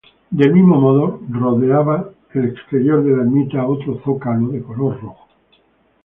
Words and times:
Del 0.31 0.51
mismo 0.51 0.81
modo, 0.81 1.21
rodeaba 1.29 2.09
el 2.33 2.45
exterior 2.45 3.03
de 3.03 3.11
la 3.11 3.17
ermita 3.21 3.67
otro 3.67 4.01
zócalo 4.03 4.47
de 4.47 4.63
color 4.63 4.99
rojo. 4.99 5.27